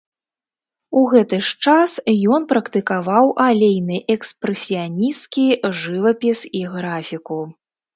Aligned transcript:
У 1.01 1.03
гэты 1.11 1.39
ж 1.47 1.59
час 1.65 1.91
ён 2.37 2.41
практыкаваў 2.55 3.31
алейны 3.47 4.03
экспрэсіянісцкі 4.17 5.49
жывапіс 5.85 6.39
і 6.61 6.69
графіку. 6.77 7.45